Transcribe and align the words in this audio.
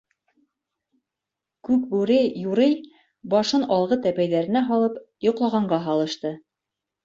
-Күкбүре 1.69 2.17
юрый, 2.45 2.73
башын 3.35 3.69
алғы 3.77 4.01
тәпәйҙәренә 4.09 4.67
һалып, 4.73 4.99
йоҡлағанға 5.31 5.85
һалышты. 5.89 6.37